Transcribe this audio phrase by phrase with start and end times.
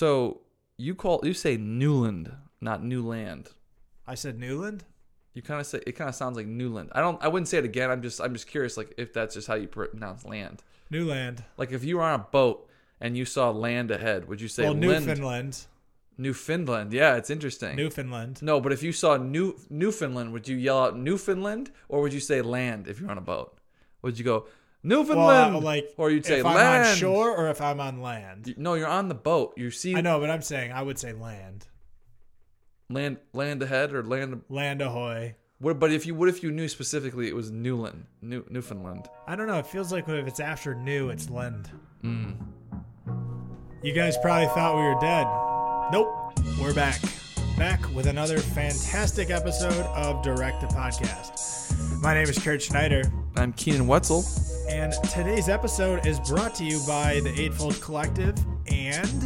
[0.00, 0.40] So
[0.78, 3.50] you call you say Newland, not Newland.
[4.06, 4.82] I said Newland.
[5.34, 5.92] You kind of say it.
[5.92, 6.88] Kind of sounds like Newland.
[6.92, 7.22] I don't.
[7.22, 7.90] I wouldn't say it again.
[7.90, 8.18] I'm just.
[8.18, 10.62] I'm just curious, like if that's just how you pronounce land.
[10.88, 11.44] Newland.
[11.58, 12.66] Like if you were on a boat
[12.98, 15.04] and you saw land ahead, would you say well, Lind?
[15.04, 15.66] Newfoundland.
[16.16, 16.94] Newfoundland.
[16.94, 17.76] Yeah, it's interesting.
[17.76, 18.40] Newfoundland.
[18.40, 22.20] no, but if you saw New Newfoundland, would you yell out Newfoundland or would you
[22.20, 23.54] say land if you're on a boat?
[24.00, 24.46] Would you go
[24.82, 25.54] Newfoundland?
[25.54, 26.88] Well, like, or you'd say if I'm land.
[26.88, 28.54] on shore or if I'm on land.
[28.56, 29.54] No, you're on the boat.
[29.56, 31.66] You see I know, but I'm saying I would say land.
[32.88, 34.42] land land ahead or land.
[34.48, 35.36] Land ahoy.
[35.58, 39.08] What, but if you what if you knew specifically it was Newland, New, Newfoundland?
[39.26, 39.58] I don't know.
[39.58, 41.70] It feels like if it's after new, it's lend.
[42.02, 42.36] Mm.
[43.82, 45.26] You guys probably thought we were dead.
[45.92, 46.16] Nope.
[46.60, 47.00] We're back.
[47.58, 51.76] Back with another fantastic episode of Directed Podcast.
[52.00, 53.02] My name is Kurt Schneider,
[53.36, 54.24] I'm Keenan Wetzel.
[54.68, 58.34] and today's episode is brought to you by the Eightfold Collective
[58.68, 59.22] and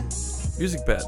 [0.59, 1.03] Music Bed.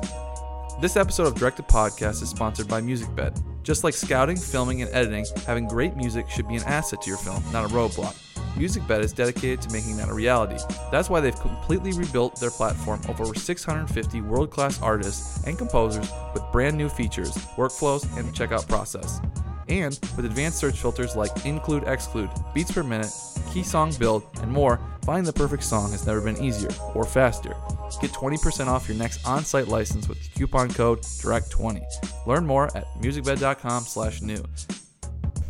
[0.81, 3.39] This episode of Directed Podcast is sponsored by Music Bed.
[3.63, 7.19] Just like scouting, filming, and editing, having great music should be an asset to your
[7.19, 8.15] film, not a roadblock.
[8.57, 10.63] Music Bed is dedicated to making that a reality.
[10.93, 16.11] That's why they've completely rebuilt their platform of over 650 world class artists and composers
[16.33, 19.21] with brand new features, workflows, and checkout process.
[19.69, 23.11] And with advanced search filters like include, exclude, beats per minute,
[23.53, 27.57] key song build, and more, finding the perfect song has never been easier or faster.
[28.01, 32.27] Get 20% off your next on-site license with the coupon code DIRECT20.
[32.27, 34.45] Learn more at musicbed.com slash new.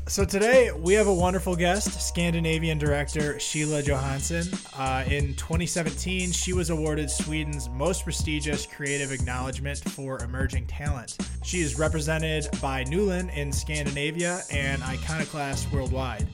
[0.09, 4.47] So today we have a wonderful guest, Scandinavian director Sheila Johansson.
[4.79, 11.19] Uh, in 2017, she was awarded Sweden's most prestigious creative acknowledgement for emerging talent.
[11.43, 16.29] She is represented by Newland in Scandinavia and Iconoclast worldwide.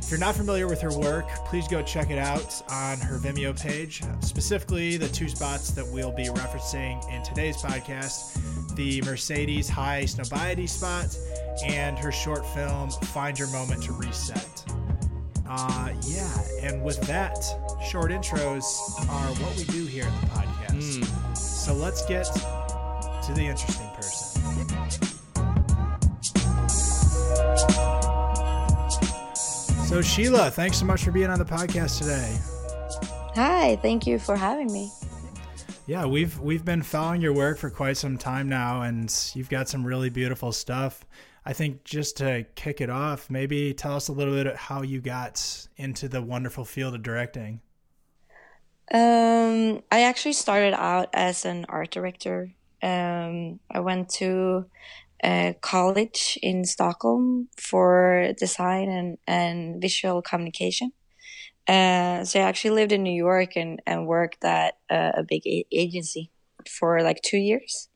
[0.00, 3.58] If you're not familiar with her work, please go check it out on her Vimeo
[3.58, 8.36] page, specifically the two spots that we'll be referencing in today's podcast
[8.74, 11.16] the Mercedes Highsnobiety spot
[11.64, 14.64] and her short film Find Your Moment to Reset.
[15.46, 17.36] Uh, yeah, and with that,
[17.90, 18.64] short intros
[19.06, 21.36] are what we do here in the podcast.
[21.36, 24.42] So let's get to the interesting person.
[29.84, 32.38] So, Sheila, thanks so much for being on the podcast today.
[33.34, 34.90] Hi, thank you for having me.
[35.86, 39.68] Yeah, we've we've been following your work for quite some time now, and you've got
[39.68, 41.04] some really beautiful stuff.
[41.44, 45.00] I think just to kick it off, maybe tell us a little bit how you
[45.00, 47.60] got into the wonderful field of directing.
[48.92, 52.52] Um, I actually started out as an art director.
[52.82, 54.66] Um, I went to
[55.22, 60.92] uh, college in Stockholm for design and, and visual communication.
[61.66, 65.46] Uh, so I actually lived in New York and, and worked at uh, a big
[65.46, 66.30] a- agency
[66.68, 67.88] for like two years.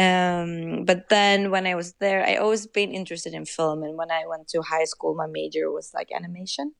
[0.00, 3.82] Um, but then when I was there, I always been interested in film.
[3.82, 6.72] And when I went to high school, my major was like animation.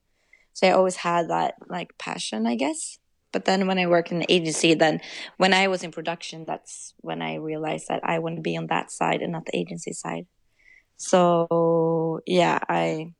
[0.53, 2.97] So I always had that like passion, I guess.
[3.31, 5.01] But then when I worked in an agency, then
[5.37, 8.67] when I was in production, that's when I realized that I want to be on
[8.67, 10.25] that side and not the agency side.
[10.97, 13.13] So yeah, I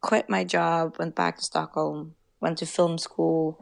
[0.00, 3.60] quit my job, went back to Stockholm, went to film school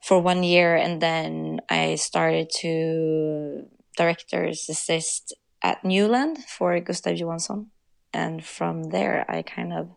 [0.00, 3.66] for one year, and then I started to
[3.96, 7.70] director's assist at Newland for Gustav Johansson.
[8.12, 9.90] And from there, I kind of,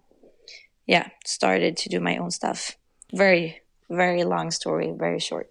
[0.86, 2.78] yeah, started to do my own stuff.
[3.14, 5.50] Very, very long story, very short.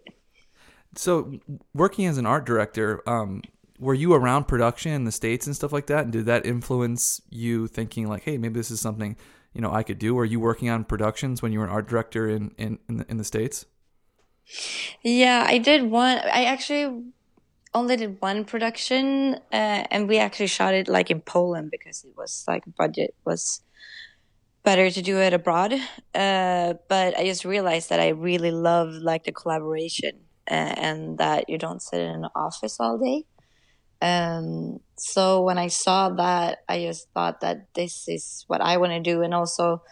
[0.97, 1.41] So,
[1.75, 3.43] working as an art director, um,
[3.78, 6.05] were you around production in the states and stuff like that?
[6.05, 9.16] And did that influence you thinking like, hey, maybe this is something
[9.53, 10.15] you know I could do?
[10.15, 13.11] Were you working on productions when you were an art director in in in the,
[13.11, 13.66] in the states?
[15.03, 16.19] Yeah, I did one.
[16.19, 17.05] I actually
[17.75, 22.12] only did one production, uh, and we actually shot it like in Poland because it
[22.17, 23.61] was like budget was
[24.62, 25.75] better to do it abroad.
[26.15, 30.21] Uh, but I just realized that I really love like the collaboration
[30.51, 33.25] uh, and that you don't sit in an office all day.
[34.00, 38.93] Um, so when I saw that, I just thought that this is what I want
[38.93, 39.23] to do.
[39.23, 39.82] And also,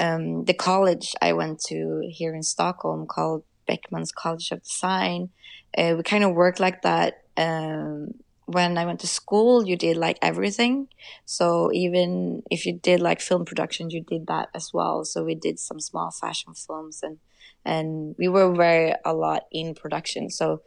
[0.00, 5.30] um, the college I went to here in Stockholm called Beckman's College of Design,
[5.76, 7.23] uh, we kind of worked like that.
[7.36, 8.14] Um,
[8.46, 10.88] when I went to school, you did like everything.
[11.24, 15.04] So even if you did like film production, you did that as well.
[15.04, 17.18] So we did some small fashion films and,
[17.64, 20.28] and we were very a lot in production.
[20.28, 20.60] So,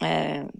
[0.00, 0.50] um,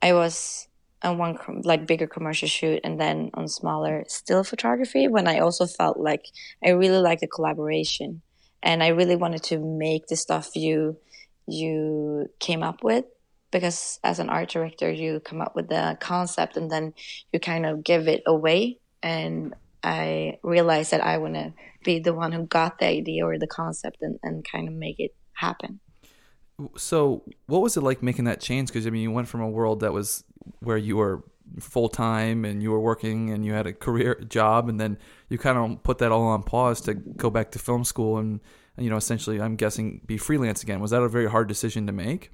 [0.00, 0.68] I was
[1.02, 5.38] on one com- like bigger commercial shoot and then on smaller still photography when I
[5.38, 6.26] also felt like
[6.64, 8.22] I really liked the collaboration
[8.62, 10.96] and I really wanted to make the stuff you
[11.46, 13.04] you came up with
[13.50, 16.94] because as an art director, you come up with the concept and then
[17.32, 18.78] you kind of give it away.
[19.02, 21.52] And I realized that I want to
[21.84, 24.98] be the one who got the idea or the concept and, and kind of make
[24.98, 25.80] it happen.
[26.76, 28.68] So, what was it like making that change?
[28.68, 30.24] Because I mean, you went from a world that was
[30.58, 31.22] where you were
[31.60, 34.98] full time and you were working and you had a career job, and then
[35.28, 38.40] you kind of put that all on pause to go back to film school and,
[38.76, 40.80] you know, essentially, I'm guessing, be freelance again.
[40.80, 42.32] Was that a very hard decision to make?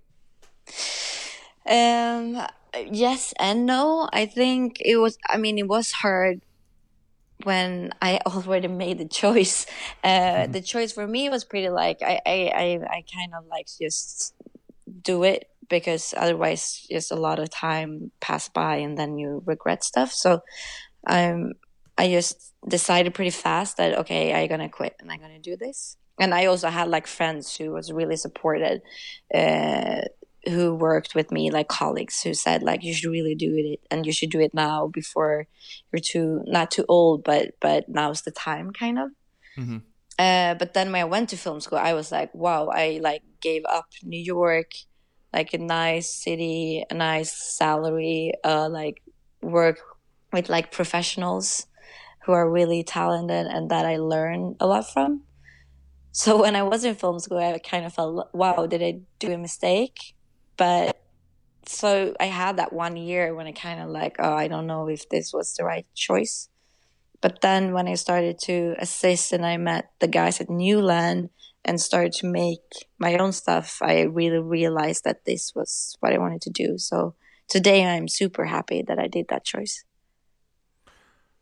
[1.69, 2.47] Um,
[2.91, 4.09] yes and no.
[4.13, 5.19] I think it was.
[5.29, 6.41] I mean, it was hard
[7.43, 9.67] when I already made the choice.
[10.03, 10.53] Uh, mm-hmm.
[10.53, 14.35] The choice for me was pretty like I, I, I, I kind of like just
[15.03, 19.85] do it because otherwise just a lot of time pass by and then you regret
[19.85, 20.13] stuff.
[20.13, 20.43] So
[21.07, 21.53] um,
[21.97, 25.97] I just decided pretty fast that okay, I'm gonna quit and I'm gonna do this.
[26.21, 28.83] And I also had like friends who was really supported.
[29.35, 30.03] Uh,
[30.49, 34.07] who worked with me, like colleagues who said like you should really do it and
[34.07, 35.47] you should do it now before
[35.93, 39.11] you're too not too old, but but now's the time, kind of.
[39.59, 39.79] Mm-hmm.
[40.19, 43.23] Uh, but then when I went to film school, I was like, wow, I like
[43.41, 44.73] gave up New York,
[45.33, 49.03] like a nice city, a nice salary, uh, like
[49.43, 49.79] work
[50.33, 51.67] with like professionals
[52.25, 55.23] who are really talented and that I learn a lot from.
[56.13, 59.33] So when I was in film school, I kind of felt, wow, did I do
[59.33, 60.14] a mistake?
[60.57, 61.01] But
[61.67, 64.89] so I had that one year when I kind of like, oh, I don't know
[64.89, 66.49] if this was the right choice.
[67.21, 71.31] But then when I started to assist and I met the guys at Newland
[71.65, 72.61] and started to make
[72.99, 76.77] my own stuff, I really realized that this was what I wanted to do.
[76.77, 77.15] So
[77.49, 79.85] today I'm super happy that I did that choice.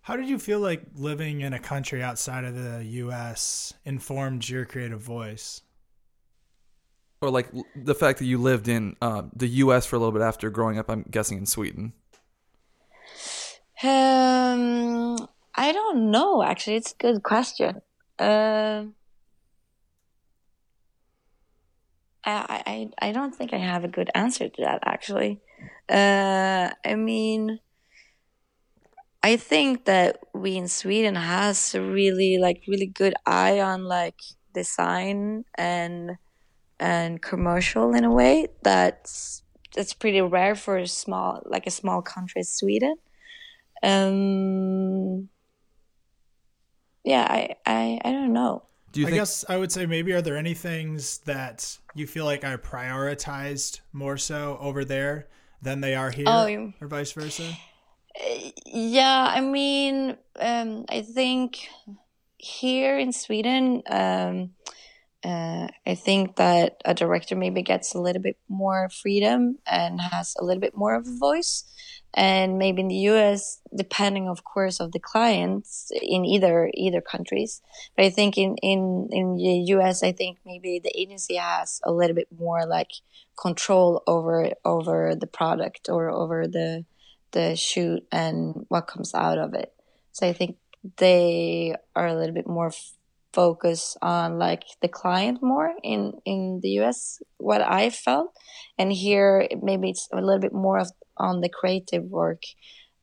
[0.03, 4.65] How did you feel like living in a country outside of the US informed your
[4.65, 5.63] creative voice?
[7.23, 9.87] Or like the fact that you lived in uh, the U.S.
[9.87, 10.91] for a little bit after growing up.
[10.91, 11.93] I'm guessing in Sweden.
[13.83, 15.17] Um,
[15.55, 16.43] I don't know.
[16.43, 17.81] Actually, it's a good question.
[18.19, 18.85] Uh,
[22.25, 24.81] I, I I don't think I have a good answer to that.
[24.85, 25.41] Actually,
[25.89, 27.61] uh, I mean,
[29.23, 34.21] I think that we in Sweden has really like really good eye on like
[34.55, 36.17] design and
[36.83, 39.43] and commercial in a way that's
[39.75, 42.97] that's pretty rare for a small like a small country as Sweden.
[43.85, 45.29] Um,
[47.05, 48.65] yeah, I, I I don't know.
[48.91, 52.07] Do you I think- guess I would say maybe are there any things that you
[52.07, 55.29] feel like are prioritized more so over there
[55.63, 57.57] than they are here, oh, or vice versa?
[58.67, 61.69] Yeah, I mean, um, I think
[62.37, 64.51] here in Sweden, um,
[65.25, 70.35] uh, I think that a director maybe gets a little bit more freedom and has
[70.39, 71.65] a little bit more of a voice.
[72.15, 77.63] And maybe in the US, depending, of course, of the clients in either either countries.
[77.97, 81.93] But I think in in in the US, I think maybe the agency has a
[81.93, 82.91] little bit more like
[83.41, 86.85] control over over the product or over the
[87.31, 89.73] the shoot and what comes out of it.
[90.11, 90.57] So I think
[90.97, 92.73] they are a little bit more
[93.33, 98.37] focus on like the client more in in the US what I felt.
[98.79, 102.43] And here maybe it's a little bit more of on the creative work.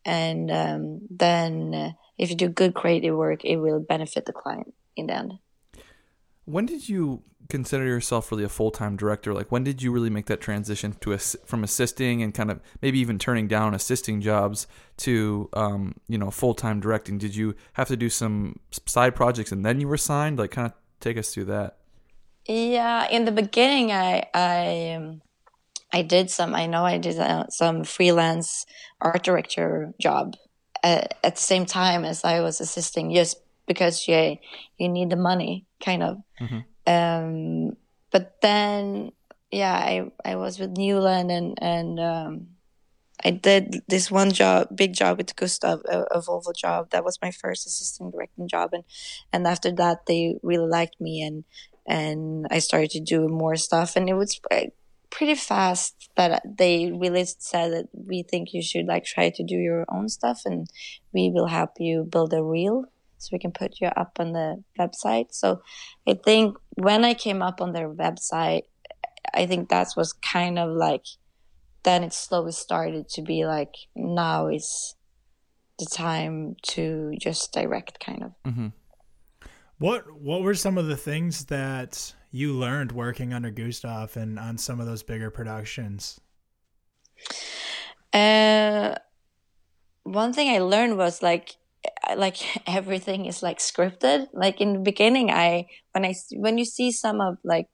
[0.05, 4.73] And um, then uh, if you do good creative work it will benefit the client
[4.95, 5.33] in the end
[6.49, 9.33] when did you consider yourself really a full time director?
[9.33, 12.59] Like, when did you really make that transition to a, from assisting and kind of
[12.81, 17.17] maybe even turning down assisting jobs to, um, you know, full time directing?
[17.17, 20.39] Did you have to do some side projects and then you were signed?
[20.39, 21.77] Like, kind of take us through that.
[22.47, 25.21] Yeah, in the beginning, I I um,
[25.93, 26.55] I did some.
[26.55, 28.65] I know I did uh, some freelance
[29.01, 30.35] art director job
[30.83, 33.37] at, at the same time as I was assisting, just
[33.69, 34.37] because you
[34.79, 36.17] you need the money, kind of.
[36.41, 36.61] Mm-hmm.
[36.89, 37.77] Um,
[38.11, 39.11] but then,
[39.51, 42.47] yeah, I I was with Newland and and um,
[43.23, 46.89] I did this one job, big job with Gustav, a, a, Volvo job.
[46.89, 48.83] That was my first assistant directing job, and
[49.31, 51.43] and after that, they really liked me, and
[51.85, 54.41] and I started to do more stuff, and it was
[55.11, 59.55] pretty fast that they really said that we think you should like try to do
[59.55, 60.67] your own stuff, and
[61.13, 62.85] we will help you build a reel
[63.19, 65.27] so we can put you up on the website.
[65.31, 65.61] So
[66.07, 68.63] I think when I came up on their website,
[69.33, 71.05] I think that was kind of like
[71.83, 74.95] then it slowly started to be like now is
[75.77, 78.31] the time to just direct kind of.
[78.45, 78.67] Mm-hmm.
[79.77, 84.57] What what were some of the things that you learned working under Gustav and on
[84.57, 86.19] some of those bigger productions?
[88.11, 88.95] Uh,
[90.03, 91.55] one thing I learned was like
[92.15, 94.27] like everything is like scripted.
[94.33, 97.67] Like in the beginning, I when I when you see some of like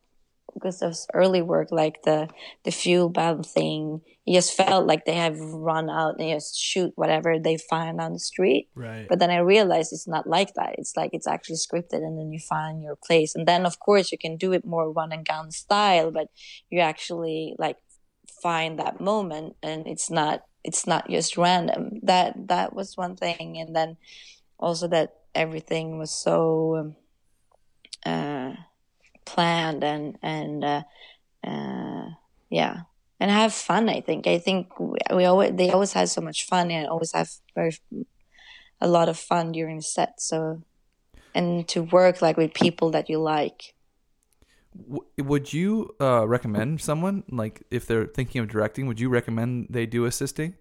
[0.60, 2.30] Gustav's early work, like the
[2.64, 6.92] the fuel band thing, you just felt like they have run out and just shoot
[6.96, 8.70] whatever they find on the street.
[8.76, 9.06] Right.
[9.08, 10.76] But then I realized it's not like that.
[10.78, 13.36] It's like it's actually scripted, and then you find your place.
[13.36, 16.28] And then of course you can do it more run and gun style, but
[16.70, 17.78] you actually like
[18.46, 22.00] find that moment, and it's not it's not just random.
[22.04, 23.98] That that was one thing, and then
[24.60, 26.78] also that everything was so.
[26.78, 26.96] Um,
[28.06, 28.54] uh,
[29.26, 30.84] planned and and uh,
[31.44, 32.10] uh,
[32.50, 32.82] yeah
[33.20, 36.72] and have fun i think i think we always they always have so much fun
[36.72, 37.76] and always have very
[38.80, 40.62] a lot of fun during the set so
[41.34, 43.75] and to work like with people that you like
[45.18, 49.86] would you uh, recommend someone like if they're thinking of directing would you recommend they
[49.86, 50.56] do assisting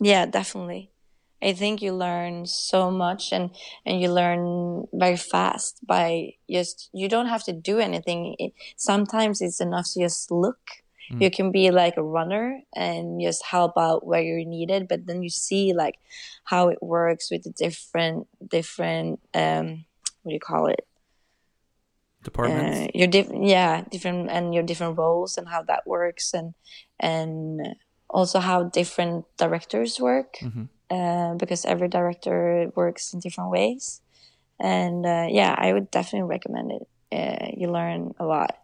[0.00, 0.90] yeah definitely
[1.42, 3.50] I think you learn so much and,
[3.86, 8.36] and you learn very fast by just, you don't have to do anything.
[8.38, 10.58] It, sometimes it's enough to just look.
[11.10, 11.22] Mm.
[11.22, 15.22] You can be like a runner and just help out where you're needed, but then
[15.22, 15.98] you see like
[16.44, 19.86] how it works with the different, different, um,
[20.22, 20.86] what do you call it?
[22.22, 22.78] Departments.
[22.78, 26.54] Uh, your different, yeah, different, and your different roles and how that works and,
[26.98, 27.76] and
[28.08, 30.36] also how different directors work.
[30.42, 34.02] Mm-hmm uh, because every director works in different ways.
[34.58, 36.88] And uh, yeah, I would definitely recommend it.
[37.12, 38.58] Uh, you learn a lot.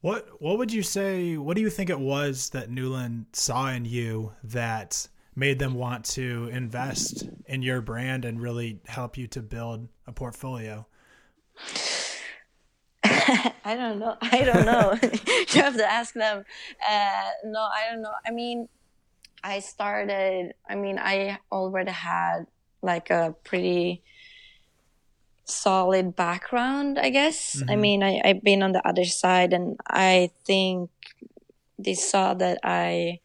[0.00, 1.36] What What would you say?
[1.36, 6.04] What do you think it was that Newland saw in you that made them want
[6.04, 10.86] to invest in your brand and really help you to build a portfolio?
[13.64, 14.16] I don't know.
[14.20, 14.98] I don't know.
[15.02, 16.44] you have to ask them.
[16.86, 18.12] Uh, no, I don't know.
[18.26, 18.68] I mean,
[19.42, 22.46] I started, I mean, I already had
[22.82, 24.02] like a pretty
[25.44, 27.56] solid background, I guess.
[27.56, 27.70] Mm-hmm.
[27.70, 30.90] I mean, I, I've been on the other side and I think
[31.78, 33.20] they saw that I,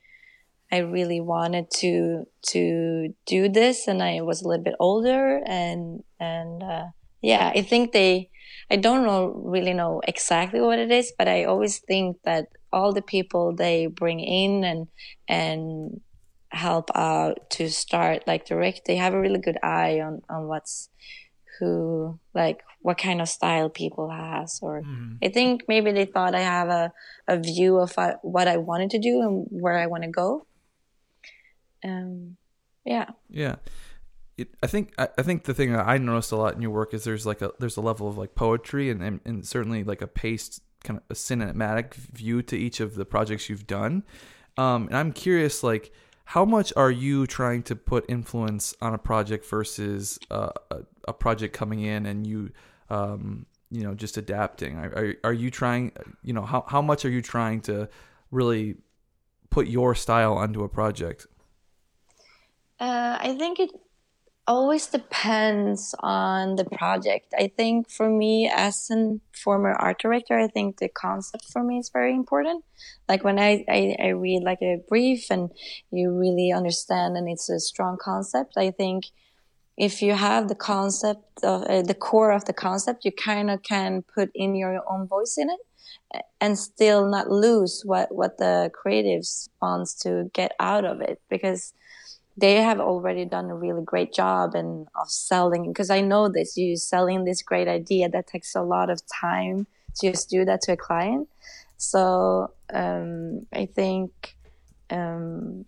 [0.72, 6.04] I really wanted to, to do this and I was a little bit older and,
[6.20, 6.86] and, uh,
[7.22, 8.30] yeah, I think they,
[8.72, 12.94] I don't know, really know exactly what it is, but I always think that all
[12.94, 14.88] the people they bring in and,
[15.28, 16.02] and
[16.52, 20.90] help out to start like direct they have a really good eye on on what's
[21.60, 25.16] who like what kind of style people has or mm.
[25.24, 26.92] i think maybe they thought i have a,
[27.28, 30.46] a view of uh, what i wanted to do and where i want to go.
[31.84, 32.38] Um
[32.84, 33.10] yeah.
[33.30, 33.58] Yeah
[34.40, 36.72] it, I think I, I think the thing that I noticed a lot in your
[36.72, 39.84] work is there's like a there's a level of like poetry and, and, and certainly
[39.84, 44.04] like a paced kind of a cinematic view to each of the projects you've done.
[44.58, 45.94] Um, and I'm curious, like,
[46.26, 50.78] how much are you trying to put influence on a project versus uh, a,
[51.08, 52.52] a, project coming in and you
[52.90, 55.92] um, you know just adapting are, are you trying
[56.24, 57.90] you know how, how much are you trying to
[58.30, 58.76] really
[59.50, 61.26] put your style onto a project
[62.80, 63.72] uh, i think it
[64.50, 67.36] always depends on the project.
[67.38, 71.78] I think for me, as a former art director, I think the concept for me
[71.78, 72.66] is very important.
[73.08, 75.52] Like when I, I, I read like a brief and
[75.92, 79.06] you really understand and it's a strong concept, I think
[79.78, 83.62] if you have the concept of uh, the core of the concept, you kind of
[83.62, 88.72] can put in your own voice in it and still not lose what, what the
[88.74, 91.74] creatives wants to get out of it because
[92.40, 96.58] they have already done a really great job and of selling because I know this
[96.58, 99.68] you selling this great idea that takes a lot of time
[99.98, 101.28] to just do that to a client.
[101.78, 104.36] So um, I think
[104.90, 105.66] um,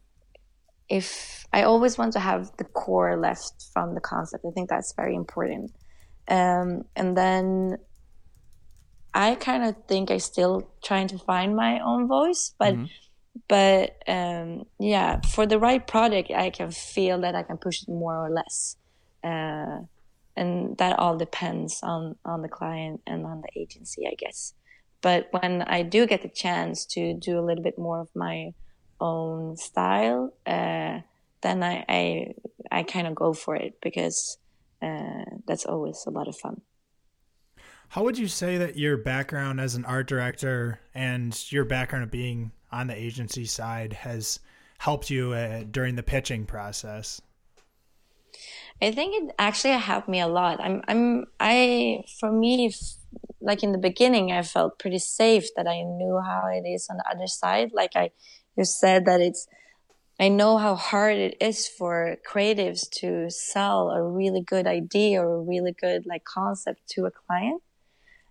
[0.89, 4.93] if I always want to have the core left from the concept, I think that's
[4.93, 5.71] very important.
[6.27, 7.77] Um, and then
[9.13, 12.85] I kind of think I still trying to find my own voice, but mm-hmm
[13.47, 17.89] but um, yeah, for the right product, I can feel that I can push it
[17.89, 18.75] more or less,
[19.23, 19.79] uh,
[20.35, 24.53] and that all depends on on the client and on the agency, I guess.
[25.01, 28.53] But when I do get the chance to do a little bit more of my
[28.99, 30.99] own style, uh,
[31.41, 32.33] then I I,
[32.69, 34.37] I kind of go for it because
[34.81, 36.61] uh, that's always a lot of fun.
[37.89, 42.11] How would you say that your background as an art director and your background of
[42.11, 44.39] being on the agency side has
[44.77, 47.21] helped you uh, during the pitching process?
[48.81, 50.59] I think it actually helped me a lot.
[50.59, 52.73] I'm, I'm, I, for me,
[53.39, 56.97] like in the beginning, I felt pretty safe that I knew how it is on
[56.97, 57.71] the other side.
[57.73, 58.11] Like I
[58.57, 59.47] you said that it's
[60.19, 65.37] I know how hard it is for creatives to sell a really good idea or
[65.37, 67.63] a really good like concept to a client.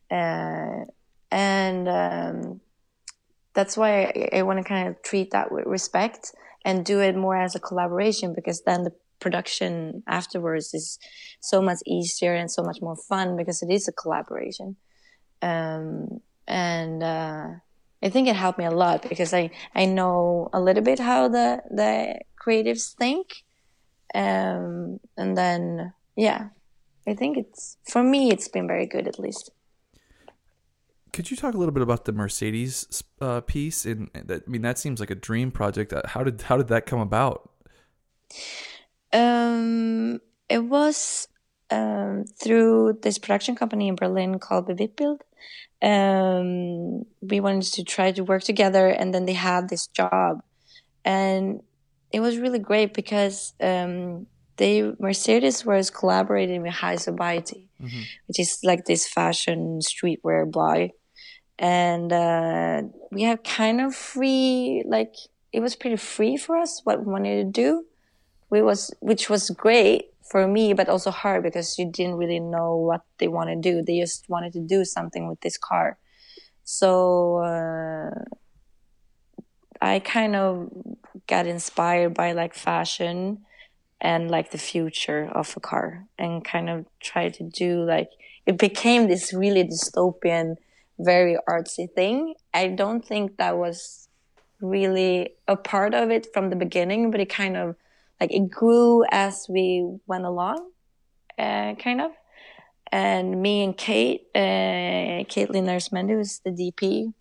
[0.08, 0.84] Uh,
[1.32, 2.60] and um,
[3.54, 6.32] that's why I, I want to kind of treat that with respect
[6.64, 10.98] and do it more as a collaboration because then the production afterwards is
[11.40, 14.76] so much easier and so much more fun because it is a collaboration.
[15.42, 17.46] Um, and uh,
[18.02, 21.28] I think it helped me a lot because I, I know a little bit how
[21.28, 23.44] the, the creatives think.
[24.14, 26.48] Um, and then, yeah,
[27.06, 29.50] I think it's, for me, it's been very good at least.
[31.12, 33.84] Could you talk a little bit about the Mercedes uh, piece?
[33.84, 35.92] And that, I mean, that seems like a dream project.
[35.92, 37.50] Uh, how did how did that come about?
[39.12, 41.28] Um, it was
[41.70, 45.20] um, through this production company in Berlin called Bewegtbild,
[45.82, 50.42] um, we wanted to try to work together and then they had this job
[51.04, 51.62] and
[52.12, 54.26] it was really great because um,
[54.56, 58.00] they mercedes was collaborating with Highsnobiety mm-hmm.
[58.26, 60.90] which is like this fashion streetwear blog
[61.60, 65.14] and uh, we had kind of free like
[65.52, 67.84] it was pretty free for us what we wanted to do
[68.50, 72.76] we was which was great for me, but also hard because you didn't really know
[72.76, 73.82] what they want to do.
[73.82, 75.98] They just wanted to do something with this car.
[76.62, 78.10] So uh,
[79.82, 80.70] I kind of
[81.26, 83.44] got inspired by like fashion
[84.00, 88.10] and like the future of a car and kind of tried to do like
[88.46, 90.56] it became this really dystopian,
[91.04, 92.34] very artsy thing.
[92.52, 94.08] I don't think that was
[94.60, 97.76] really a part of it from the beginning, but it kind of
[98.20, 100.70] like it grew as we went along,
[101.38, 102.12] uh, kind of.
[102.92, 107.12] And me and Kate, uh, Caitlin Arsmendi, who's the DP,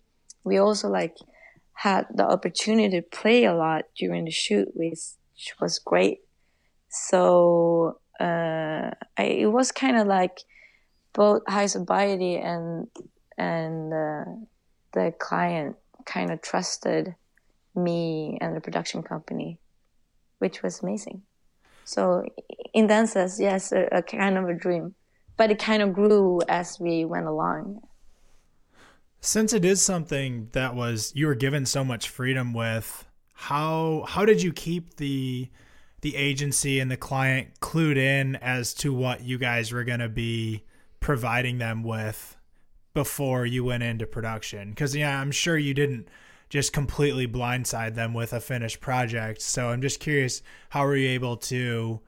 [0.44, 1.16] we also like
[1.74, 4.98] had the opportunity to play a lot during the shoot, which
[5.60, 6.18] was great.
[6.90, 10.40] So uh, I, it was kind of like
[11.12, 12.88] both Highsnobiety and
[13.40, 14.24] and uh,
[14.92, 17.14] the client kind of trusted
[17.74, 19.58] me and the production company
[20.40, 21.22] which was amazing.
[21.84, 22.24] So
[22.74, 24.94] in that sense, yes, a, a kind of a dream,
[25.36, 27.80] but it kind of grew as we went along.
[29.20, 34.24] Since it is something that was you were given so much freedom with, how how
[34.24, 35.50] did you keep the
[36.00, 40.08] the agency and the client clued in as to what you guys were going to
[40.08, 40.64] be
[41.00, 42.38] providing them with
[42.94, 44.70] before you went into production?
[44.70, 46.08] Because yeah, I'm sure you didn't
[46.48, 49.40] just completely blindside them with a finished project.
[49.40, 52.00] So I'm just curious, how were you able to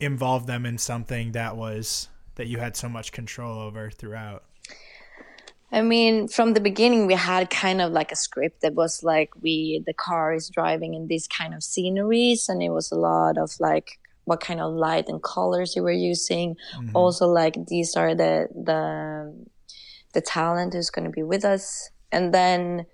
[0.00, 4.44] involve them in something that was that you had so much control over throughout?
[5.70, 9.30] I mean, from the beginning, we had kind of like a script that was like
[9.42, 13.36] we the car is driving in these kind of sceneries, and it was a lot
[13.36, 16.56] of like what kind of light and colors you were using.
[16.74, 16.96] Mm-hmm.
[16.96, 19.34] Also, like these are the the
[20.18, 22.86] the talent who's going to be with us, and then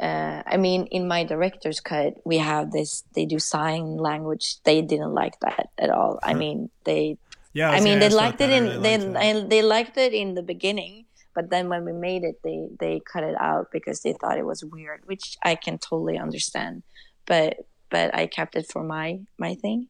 [0.00, 3.04] uh, I mean, in my director's cut, we have this.
[3.14, 4.46] They do sign language.
[4.64, 6.18] They didn't like that at all.
[6.22, 7.18] I mean, they.
[7.52, 7.70] Yeah.
[7.70, 11.04] I, I mean, they liked it in really they they liked it in the beginning,
[11.34, 14.46] but then when we made it, they they cut it out because they thought it
[14.46, 16.82] was weird, which I can totally understand.
[17.26, 17.58] But
[17.90, 19.88] but I kept it for my my thing.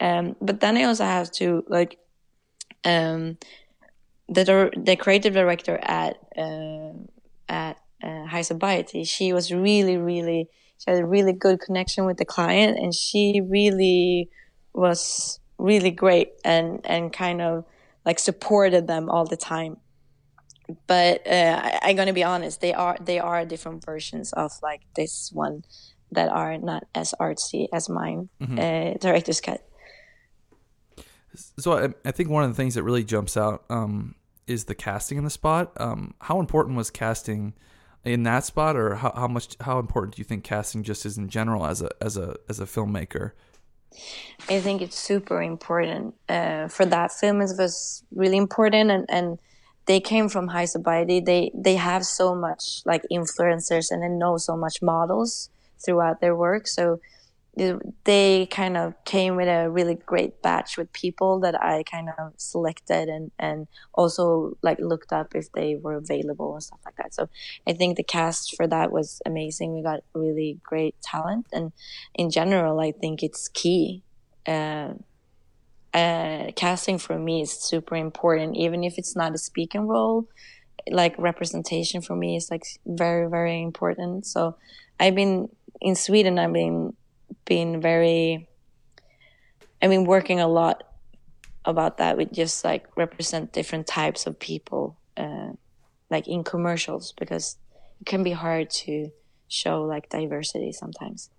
[0.00, 1.98] Um, but then I also have to like,
[2.84, 3.38] um,
[4.28, 6.92] the the creative director at uh,
[7.48, 12.24] at uh, Highsnobiety, she was really, really, she had a really good connection with the
[12.24, 14.28] client and she really
[14.72, 17.64] was really great and, and kind of
[18.04, 19.78] like supported them all the time.
[20.86, 24.80] But uh, I, I'm gonna be honest, they are they are different versions of like
[24.96, 25.62] this one
[26.10, 28.58] that are not as artsy as mine mm-hmm.
[28.58, 29.64] uh, director's cut.
[31.58, 34.14] So I, I, think one of the things that really jumps out um,
[34.46, 35.72] is the casting in the spot.
[35.76, 37.54] Um, how important was casting
[38.04, 41.18] in that spot, or how, how much how important do you think casting just is
[41.18, 43.32] in general as a as a as a filmmaker?
[44.48, 47.40] I think it's super important uh, for that film.
[47.40, 49.38] It was really important, and and
[49.86, 51.24] they came from Highsnobiety.
[51.24, 55.50] They they have so much like influencers, and they know so much models
[55.84, 56.66] throughout their work.
[56.66, 57.00] So
[58.04, 62.34] they kind of came with a really great batch with people that I kind of
[62.36, 67.14] selected and, and also like looked up if they were available and stuff like that.
[67.14, 67.30] So
[67.66, 69.74] I think the cast for that was amazing.
[69.74, 71.72] We got really great talent and
[72.14, 74.02] in general, I think it's key.
[74.46, 74.94] Uh,
[75.94, 80.28] uh, casting for me is super important, even if it's not a speaking role.
[80.90, 84.26] Like representation for me is like very, very important.
[84.26, 84.56] So
[85.00, 85.48] I've been
[85.80, 86.92] in Sweden, I've been
[87.44, 88.48] been very.
[89.82, 90.82] I mean, working a lot
[91.64, 95.50] about that with just like represent different types of people, uh,
[96.10, 97.56] like in commercials, because
[98.00, 99.10] it can be hard to
[99.48, 101.30] show like diversity sometimes.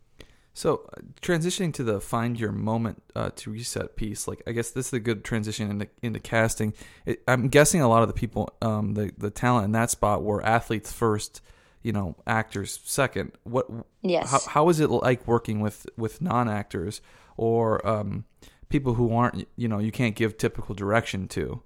[0.53, 4.71] So, uh, transitioning to the find your moment uh, to reset piece, like I guess
[4.71, 6.73] this is a good transition into into casting.
[7.05, 10.23] It, I'm guessing a lot of the people, um, the the talent in that spot
[10.23, 11.41] were athletes first,
[11.83, 13.31] you know, actors second.
[13.43, 13.67] What?
[14.01, 14.31] Yes.
[14.31, 17.01] How, how is it like working with with non actors
[17.37, 18.25] or um,
[18.69, 21.61] people who aren't, you know, you can't give typical direction to?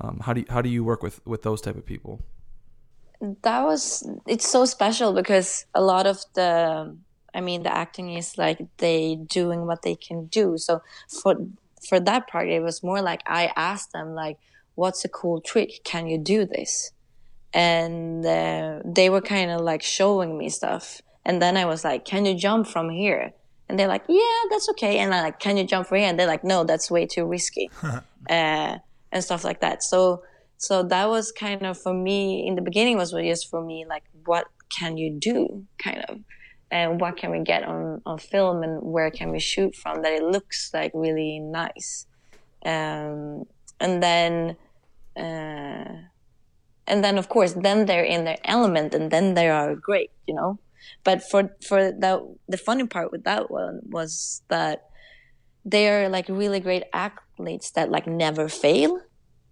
[0.00, 2.20] Um, how do you, how do you work with with those type of people?
[3.42, 6.96] That was it's so special because a lot of the
[7.34, 10.58] I mean, the acting is like they doing what they can do.
[10.58, 11.36] So for
[11.86, 14.38] for that part, it was more like I asked them like,
[14.74, 15.84] "What's a cool trick?
[15.84, 16.92] Can you do this?"
[17.54, 21.00] And uh, they were kind of like showing me stuff.
[21.24, 23.32] And then I was like, "Can you jump from here?"
[23.68, 26.18] And they're like, "Yeah, that's okay." And I'm like, "Can you jump from here?" And
[26.18, 28.78] they're like, "No, that's way too risky," uh,
[29.12, 29.82] and stuff like that.
[29.82, 30.22] So
[30.58, 34.04] so that was kind of for me in the beginning was just for me like,
[34.24, 36.18] what can you do, kind of
[36.70, 40.12] and what can we get on, on film and where can we shoot from that
[40.12, 42.06] it looks like really nice
[42.64, 43.44] um,
[43.80, 44.56] and then
[45.16, 45.84] uh,
[46.88, 50.34] and then of course then they're in their element and then they are great you
[50.34, 50.58] know
[51.04, 54.90] but for for that the funny part with that one was that
[55.64, 59.00] they're like really great athletes that like never fail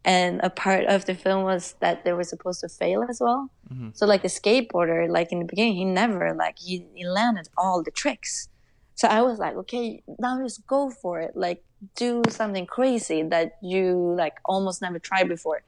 [0.07, 3.51] and a part of the film was that they were supposed to fail as well.
[3.69, 3.89] Mm-hmm.
[3.93, 7.83] So like the skateboarder, like in the beginning, he never like he, he landed all
[7.83, 8.49] the tricks.
[8.95, 11.33] So I was like, okay, now just go for it.
[11.35, 11.65] Like
[11.97, 15.63] do something crazy that you like almost never tried before.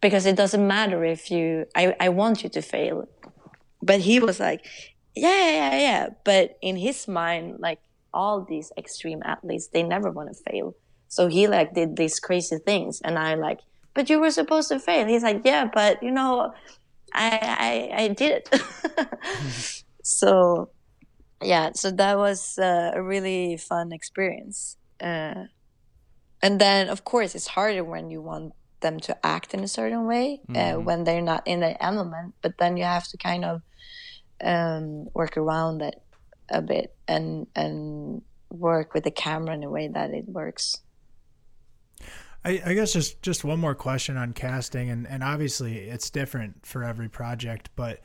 [0.00, 3.08] Because it doesn't matter if you I, I want you to fail.
[3.82, 4.64] But he was like,
[5.14, 6.08] Yeah, yeah, yeah.
[6.24, 7.80] But in his mind, like
[8.14, 10.74] all these extreme athletes, they never want to fail.
[11.08, 13.60] So he like did these crazy things, and I like,
[13.94, 15.06] but you were supposed to fail.
[15.06, 16.52] He's like, yeah, but you know,
[17.14, 19.84] I I, I did it.
[20.02, 20.70] so
[21.42, 24.76] yeah, so that was uh, a really fun experience.
[25.00, 25.44] Uh,
[26.42, 30.06] and then of course it's harder when you want them to act in a certain
[30.06, 30.84] way uh, mm-hmm.
[30.84, 32.34] when they're not in their element.
[32.42, 33.62] But then you have to kind of
[34.42, 36.00] um, work around it
[36.48, 40.80] a bit and and work with the camera in a way that it works.
[42.44, 46.64] I, I, guess just just one more question on casting, and, and obviously it's different
[46.64, 48.00] for every project, but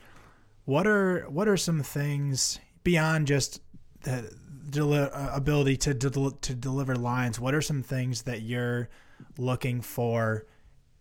[0.65, 3.61] what are what are some things beyond just
[4.01, 4.35] the
[4.69, 7.39] deli- uh, ability to del- to deliver lines?
[7.39, 8.89] What are some things that you're
[9.37, 10.45] looking for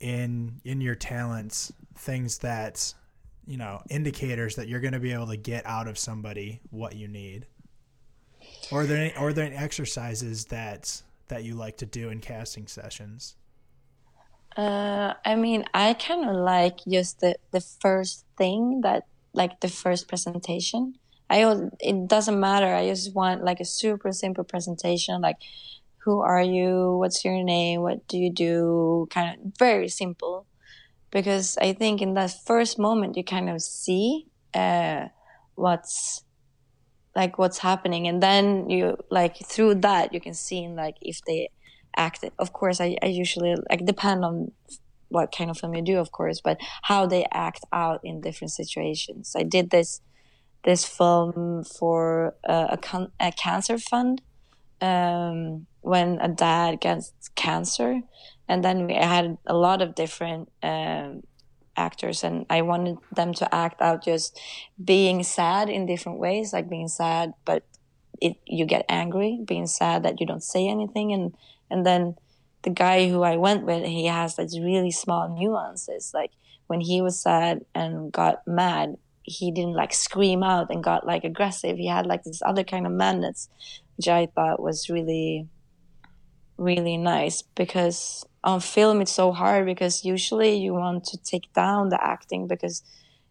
[0.03, 1.73] in in your talents?
[1.95, 2.93] Things that
[3.47, 6.95] you know indicators that you're going to be able to get out of somebody what
[6.95, 7.47] you need.
[8.71, 12.21] Or are there any, are there any exercises that that you like to do in
[12.21, 13.37] casting sessions?
[14.57, 19.69] Uh, I mean, I kind of like just the the first thing that like the
[19.69, 20.95] first presentation.
[21.31, 22.75] I it doesn't matter.
[22.75, 25.39] I just want like a super simple presentation, like
[26.05, 30.47] who are you, what's your name, what do you do, kind of very simple.
[31.11, 35.09] Because I think in that first moment you kind of see uh,
[35.55, 36.25] what's
[37.15, 38.09] like what's happening.
[38.09, 41.51] And then you like through that you can see like if they
[41.97, 44.53] act of course I, I usually like depend on
[45.09, 48.51] what kind of film you do of course but how they act out in different
[48.51, 49.35] situations.
[49.37, 50.01] I did this
[50.65, 54.23] this film for uh, a, con- a cancer fund.
[54.81, 58.01] Um, when a dad gets cancer
[58.49, 61.23] and then we had a lot of different um,
[61.77, 64.39] actors and I wanted them to act out just
[64.83, 67.65] being sad in different ways, like being sad, but
[68.21, 71.13] it, you get angry, being sad that you don't say anything.
[71.13, 71.35] And,
[71.71, 72.17] and then
[72.63, 76.13] the guy who I went with, he has these really small nuances.
[76.15, 76.31] Like
[76.67, 81.25] when he was sad and got mad, he didn't like scream out and got like
[81.25, 81.77] aggressive.
[81.77, 83.49] He had like this other kind of madness,
[83.97, 85.49] which I thought was really,
[86.57, 91.89] really nice because on film it's so hard because usually you want to take down
[91.89, 92.83] the acting because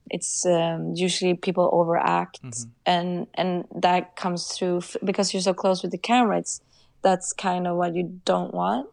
[0.09, 2.69] it's um, usually people overact mm-hmm.
[2.85, 6.61] and and that comes through f- because you're so close with the camera it's
[7.01, 8.87] that's kind of what you don't want.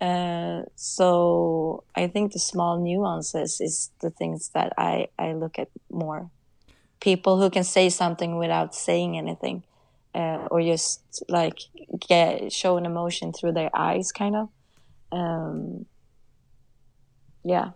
[0.00, 5.68] Uh, so i think the small nuances is the things that i i look at
[5.90, 6.30] more.
[7.00, 9.62] People who can say something without saying anything
[10.14, 11.58] uh, or just like
[12.08, 14.48] get show an emotion through their eyes kind of
[15.12, 15.86] um,
[17.44, 17.70] yeah.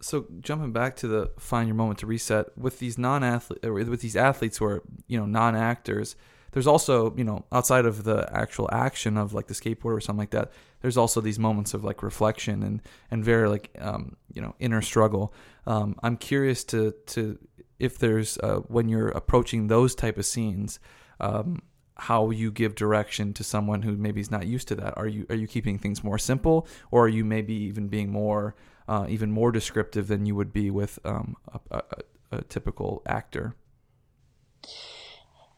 [0.00, 4.16] so jumping back to the find your moment to reset with these non-athlete with these
[4.16, 6.16] athletes who are you know non-actors
[6.52, 10.20] there's also you know outside of the actual action of like the skateboard or something
[10.20, 10.50] like that
[10.80, 14.82] there's also these moments of like reflection and and very like um, you know inner
[14.82, 15.32] struggle
[15.66, 17.38] um, i'm curious to to
[17.78, 20.78] if there's uh, when you're approaching those type of scenes
[21.20, 21.62] um,
[21.96, 25.26] how you give direction to someone who maybe is not used to that are you
[25.28, 28.54] are you keeping things more simple or are you maybe even being more
[28.88, 31.82] uh, even more descriptive than you would be with um, a, a,
[32.32, 33.54] a typical actor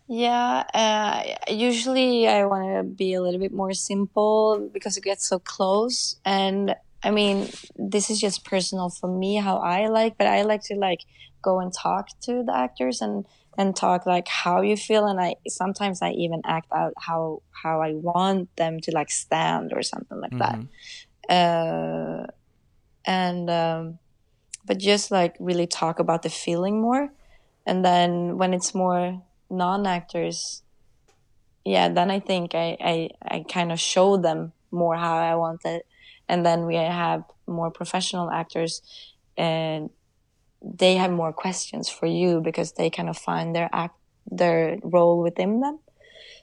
[0.09, 5.27] yeah, uh, usually I want to be a little bit more simple because it gets
[5.27, 6.17] so close.
[6.25, 10.65] And I mean, this is just personal for me how I like, but I like
[10.65, 11.01] to like
[11.41, 13.25] go and talk to the actors and
[13.59, 17.83] and talk like how you feel and I sometimes I even act out how how
[17.83, 20.63] I want them to like stand or something like mm-hmm.
[21.29, 21.35] that.
[21.35, 22.27] Uh,
[23.05, 23.99] and um,
[24.65, 27.13] but just like really talk about the feeling more,
[27.67, 30.63] and then when it's more non-actors
[31.65, 35.61] yeah then i think i i, I kind of show them more how i want
[35.65, 35.87] it
[36.29, 38.83] and then we have more professional actors
[39.37, 39.91] and
[40.63, 43.97] they have more questions for you because they kind of find their act
[44.31, 45.79] their role within them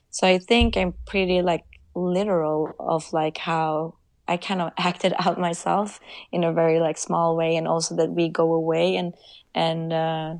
[0.09, 1.63] so i think i'm pretty like
[1.95, 3.93] literal of like how
[4.27, 5.99] i kind of acted out myself
[6.31, 9.13] in a very like small way and also that we go away and
[9.55, 10.35] and uh,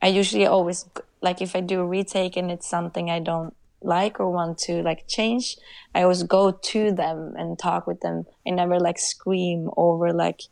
[0.00, 0.86] i usually always
[1.24, 4.82] like if I do a retake and it's something I don't like or want to
[4.82, 5.56] like change,
[5.94, 8.24] I always go to them and talk with them.
[8.46, 10.42] I never like scream over like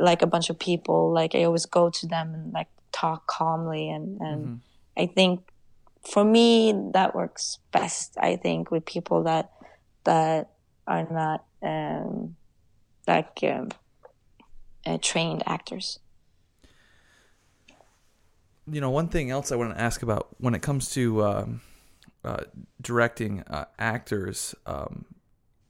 [0.00, 1.12] like a bunch of people.
[1.12, 5.02] Like I always go to them and like talk calmly and and mm-hmm.
[5.02, 5.48] I think
[6.02, 8.16] for me that works best.
[8.20, 9.52] I think with people that
[10.04, 10.50] that
[10.86, 12.36] are not um,
[13.06, 13.68] like um,
[14.86, 15.98] uh, trained actors
[18.70, 21.60] you know, one thing else I want to ask about when it comes to um,
[22.24, 22.44] uh,
[22.80, 25.06] directing uh, actors, um,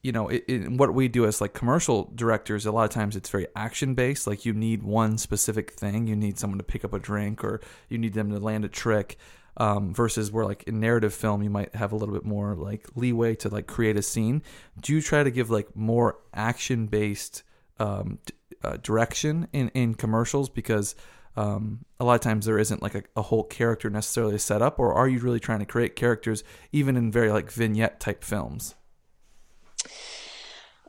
[0.03, 3.29] you know, it, what we do as like commercial directors, a lot of times it's
[3.29, 4.27] very action based.
[4.27, 7.61] Like you need one specific thing, you need someone to pick up a drink, or
[7.89, 9.19] you need them to land a trick.
[9.61, 12.87] Um, versus where like in narrative film you might have a little bit more like
[12.95, 14.41] leeway to like create a scene.
[14.81, 17.43] Do you try to give like more action based
[17.81, 18.21] um,
[18.63, 20.95] uh, direction in in commercials because
[21.37, 24.81] um, a lot of times there isn't like a, a, whole character necessarily set up,
[24.81, 28.75] or are you really trying to create characters even in very like vignette type films?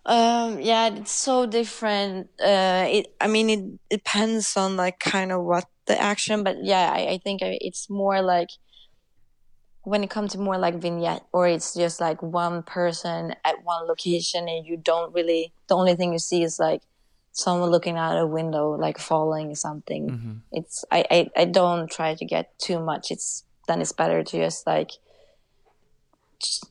[0.09, 2.29] Um, yeah, it's so different.
[2.41, 6.91] Uh, it, I mean, it depends on like kind of what the action, but yeah,
[6.91, 8.49] I, I think it's more like
[9.83, 13.87] when it comes to more like vignette, or it's just like one person at one
[13.87, 15.53] location, and you don't really.
[15.67, 16.81] The only thing you see is like
[17.31, 20.33] someone looking out a window like falling something mm-hmm.
[20.51, 24.37] it's I, I i don't try to get too much it's then it's better to
[24.37, 24.89] just like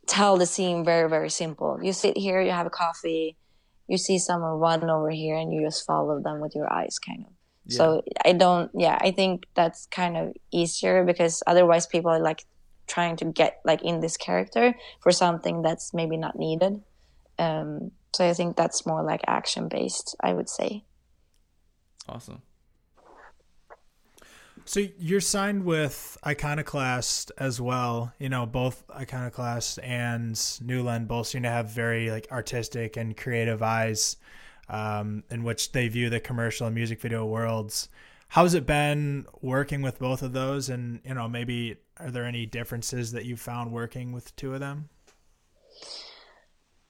[0.07, 3.37] tell the scene very very simple you sit here you have a coffee
[3.87, 7.25] you see someone run over here and you just follow them with your eyes kind
[7.27, 7.33] of
[7.67, 7.77] yeah.
[7.77, 12.45] so i don't yeah i think that's kind of easier because otherwise people are like
[12.87, 16.81] trying to get like in this character for something that's maybe not needed
[17.39, 20.85] um so I think that's more like action based, I would say.
[22.09, 22.43] Awesome.
[24.69, 28.13] So you're signed with Iconoclast as well.
[28.19, 33.63] You know, both Iconoclast and Newland both seem to have very like artistic and creative
[33.63, 34.19] eyes,
[34.69, 37.89] um, in which they view the commercial and music video worlds.
[38.29, 40.69] How's it been working with both of those?
[40.69, 44.61] And you know, maybe are there any differences that you found working with two of
[44.61, 44.91] them?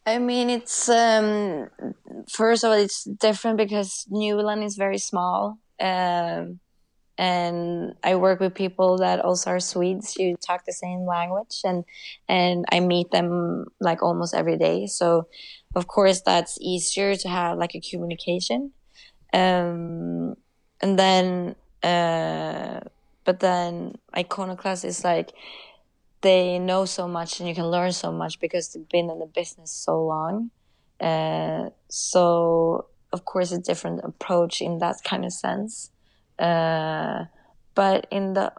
[0.04, 1.70] I mean, it's um,
[2.28, 6.58] first of all, it's different because Newland is very small, um,
[7.18, 10.16] and I work with people that also are Swedes.
[10.16, 11.84] You talk the same language, and
[12.28, 14.86] and I meet them like almost every day.
[14.86, 15.26] So,
[15.74, 18.72] of course, that's easier to have like a communication,
[19.32, 20.36] um,
[20.80, 22.80] and then, uh,
[23.24, 25.32] but then Iconoclast is like
[26.20, 29.26] they know so much and you can learn so much because they've been in the
[29.26, 30.50] business so long.
[31.00, 35.90] Uh, so of course a different approach in that kind of sense.
[36.38, 37.24] Uh,
[37.74, 38.52] but in the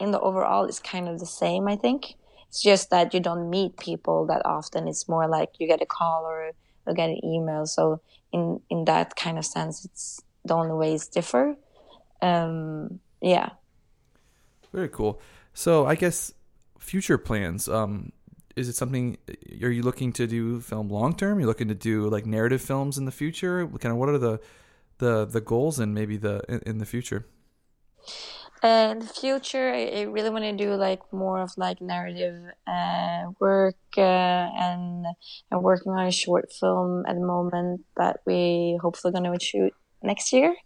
[0.00, 1.68] in the overall, it's kind of the same.
[1.68, 2.14] I think
[2.48, 4.88] it's just that you don't meet people that often.
[4.88, 6.52] It's more like you get a call or
[6.86, 7.66] you get an email.
[7.66, 8.00] So
[8.32, 11.56] in in that kind of sense, it's the only ways differ.
[12.20, 13.50] Um, yeah.
[14.72, 15.20] Very cool.
[15.52, 16.32] So I guess
[16.78, 17.68] future plans?
[17.68, 18.12] Um,
[18.56, 19.16] is it something?
[19.62, 21.38] Are you looking to do film long term?
[21.38, 23.66] You're looking to do like narrative films in the future?
[23.66, 24.40] Kind of what are the
[24.98, 27.26] the the goals and maybe the in, in the future?
[28.62, 33.24] Uh, in the future, I, really want to do like more of like narrative uh,
[33.38, 35.04] work, uh, and
[35.52, 39.74] I'm working on a short film at the moment that we hopefully going to shoot
[40.02, 40.56] next year.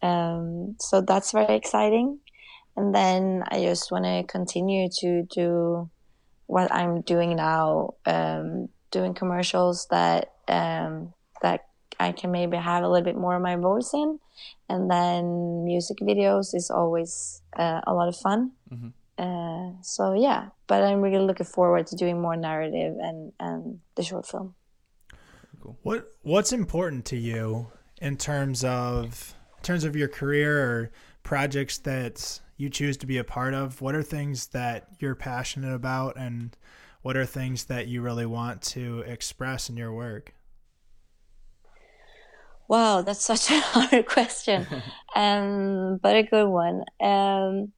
[0.00, 2.20] Um, so that's very exciting.
[2.76, 5.90] And then I just want to continue to do
[6.46, 11.67] what I'm doing now, um, doing commercials that um, that
[12.00, 14.18] I can maybe have a little bit more of my voice in,
[14.68, 18.52] and then music videos is always uh, a lot of fun.
[18.70, 18.92] Mhm.
[19.18, 24.02] Uh, so yeah, but I'm really looking forward to doing more narrative and and the
[24.02, 24.54] short film.
[25.82, 30.90] What what's important to you in terms of in terms of your career or
[31.22, 33.80] projects that you choose to be a part of?
[33.80, 36.56] What are things that you're passionate about and
[37.02, 40.34] what are things that you really want to express in your work?
[42.68, 44.66] Wow, that's such a hard question,
[45.16, 46.84] um, but a good one.
[47.00, 47.72] Um,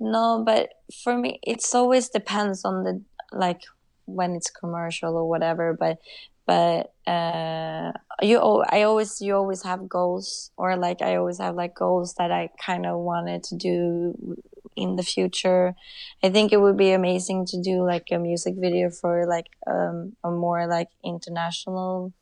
[0.00, 0.70] no, but
[1.02, 3.62] for me, it's always depends on the like
[4.06, 5.76] when it's commercial or whatever.
[5.78, 5.98] But
[6.46, 11.74] but uh, you, I always you always have goals, or like I always have like
[11.74, 14.36] goals that I kind of wanted to do
[14.76, 15.74] in the future.
[16.22, 20.16] I think it would be amazing to do like a music video for like um,
[20.22, 22.12] a more like international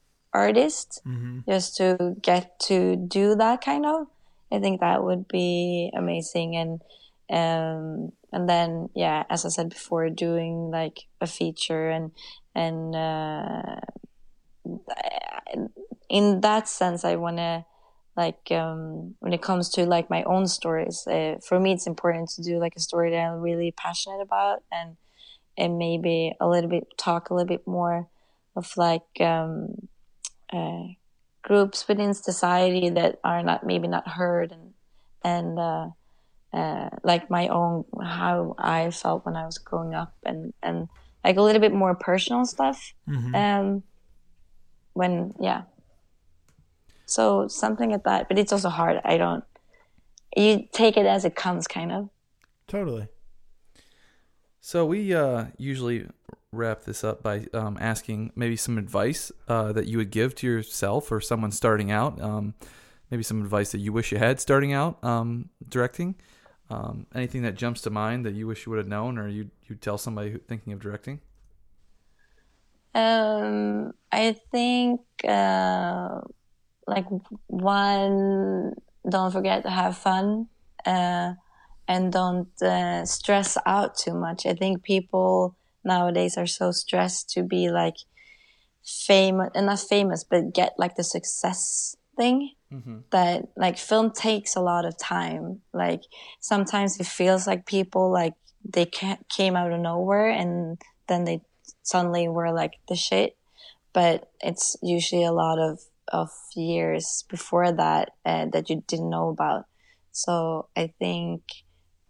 [0.45, 1.39] artist Mm-hmm.
[1.49, 4.07] just to get to do that kind of
[4.55, 6.73] i think that would be amazing and
[7.41, 12.11] um and then yeah as i said before doing like a feature and
[12.55, 13.81] and uh
[16.09, 17.65] in that sense i want to
[18.17, 22.29] like um when it comes to like my own stories uh, for me it's important
[22.29, 24.97] to do like a story that i'm really passionate about and
[25.59, 28.09] and maybe a little bit talk a little bit more
[28.55, 29.89] of like um
[30.53, 30.85] uh,
[31.43, 34.75] groups within society that are not maybe not heard and
[35.23, 35.89] and uh,
[36.53, 40.89] uh, like my own how I felt when I was growing up and and
[41.25, 42.95] like a little bit more personal stuff.
[43.09, 43.35] Mm-hmm.
[43.35, 43.83] Um,
[44.95, 45.63] when yeah,
[47.07, 48.29] so something like that.
[48.29, 49.01] But it's also hard.
[49.05, 49.45] I don't.
[50.37, 52.11] You take it as it comes, kind of.
[52.69, 53.09] Totally.
[54.61, 56.07] So we uh, usually
[56.53, 60.47] wrap this up by um, asking maybe some advice uh, that you would give to
[60.47, 62.21] yourself or someone starting out.
[62.21, 62.55] Um,
[63.11, 66.17] maybe some advice that you wish you had starting out um, directing.
[66.69, 69.51] Um, anything that jumps to mind that you wish you would have known, or you
[69.69, 71.21] you tell somebody who, thinking of directing.
[72.93, 76.23] Um, I think uh,
[76.89, 77.07] like
[77.47, 78.75] one,
[79.09, 80.49] don't forget to have fun,
[80.85, 81.35] uh,
[81.87, 84.45] and don't uh, stress out too much.
[84.45, 85.57] I think people
[85.87, 87.97] nowadays are so stressed to be like
[88.85, 92.53] famous, and not famous, but get like the success thing.
[92.73, 92.99] Mm-hmm.
[93.13, 95.61] That like film takes a lot of time.
[95.73, 96.03] Like
[96.41, 101.43] sometimes it feels like people like they ca- came out of nowhere and then they
[101.83, 103.37] suddenly were like the shit.
[103.93, 105.81] But it's usually a lot of
[106.13, 109.67] of years before that uh, that you didn't know about.
[110.13, 111.43] So I think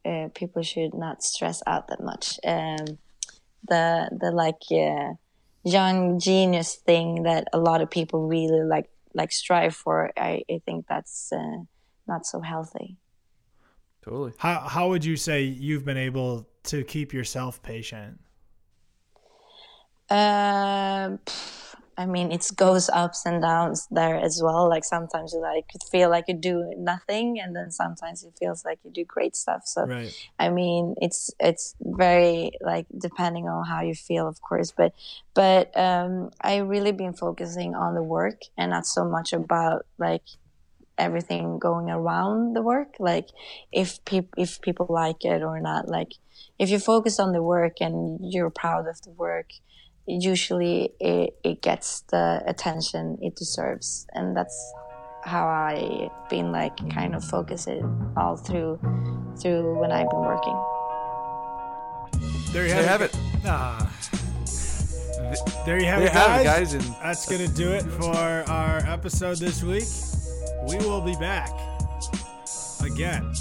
[0.04, 2.38] uh, people should not stress out that much.
[2.46, 2.98] Um,
[3.68, 5.14] the the like uh,
[5.64, 10.12] young genius thing that a lot of people really like like strive for.
[10.16, 11.62] I, I think that's uh,
[12.06, 12.98] not so healthy.
[14.02, 14.32] Totally.
[14.38, 18.20] How how would you say you've been able to keep yourself patient?
[20.08, 21.18] Um,
[21.98, 24.68] I mean, it goes ups and downs there as well.
[24.68, 28.78] Like sometimes you like feel like you do nothing, and then sometimes it feels like
[28.84, 29.62] you do great stuff.
[29.66, 30.12] So Right.
[30.38, 34.72] I mean, it's it's very like depending on how you feel, of course.
[34.76, 34.92] But
[35.34, 40.22] but um, I really been focusing on the work and not so much about like
[40.98, 42.96] everything going around the work.
[42.98, 43.28] Like
[43.72, 45.88] if people if people like it or not.
[45.88, 46.12] Like
[46.58, 49.50] if you focus on the work and you're proud of the work,
[50.06, 54.72] usually it, it gets the attention it deserves, and that's
[55.24, 58.78] how I've been like kind of focusing all through
[59.40, 60.56] through when I've been working.
[62.52, 63.18] There you There you have, have it.
[63.44, 63.92] Ah.
[65.66, 66.72] There you have There it, you have it, guys.
[66.72, 66.74] guys.
[66.74, 69.84] And That's gonna do it for our episode this week.
[70.68, 71.50] We will be back
[72.82, 73.32] again